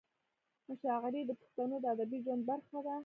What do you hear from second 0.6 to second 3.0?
مشاعرې د پښتنو د ادبي ژوند برخه ده.